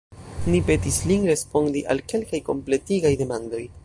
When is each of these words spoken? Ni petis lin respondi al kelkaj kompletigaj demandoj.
Ni 0.51 0.61
petis 0.69 0.97
lin 1.11 1.27
respondi 1.31 1.83
al 1.95 2.01
kelkaj 2.13 2.41
kompletigaj 2.51 3.13
demandoj. 3.21 3.63